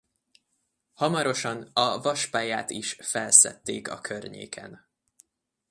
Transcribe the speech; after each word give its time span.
Hamarosan 0.93 1.69
a 1.73 2.01
vaspályát 2.01 2.69
is 2.69 2.93
felszedték 3.01 3.89
a 3.91 3.99
környéken. 4.01 4.87